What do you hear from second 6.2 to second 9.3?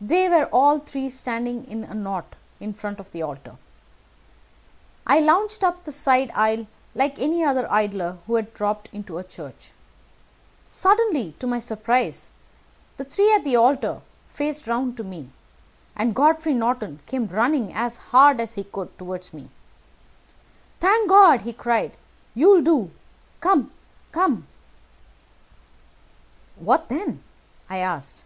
aisle like any other idler who has dropped into a